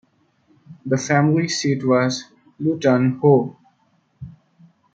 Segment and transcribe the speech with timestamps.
[0.83, 2.23] The family seat was
[2.57, 3.55] Luton Hoo.